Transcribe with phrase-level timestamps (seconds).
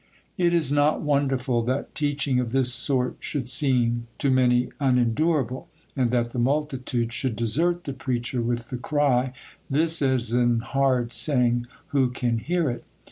[0.35, 6.09] It is not wonderful that teaching of this sort should seem to many unendurable, and
[6.09, 9.31] that the multitude should desert the preacher with the cry,
[9.69, 12.83] 'This is an hard saying; who can hear it?